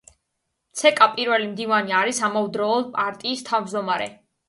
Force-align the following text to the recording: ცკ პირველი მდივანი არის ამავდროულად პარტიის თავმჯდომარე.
ცკ 0.81 1.03
პირველი 1.19 1.51
მდივანი 1.53 1.97
არის 2.01 2.25
ამავდროულად 2.31 2.93
პარტიის 2.99 3.49
თავმჯდომარე. 3.55 4.15